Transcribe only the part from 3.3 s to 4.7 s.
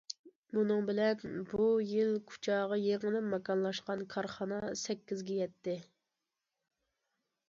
ماكانلاشقان كارخانا